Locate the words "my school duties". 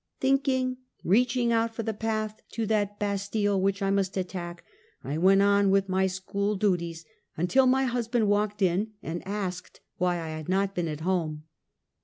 5.89-7.05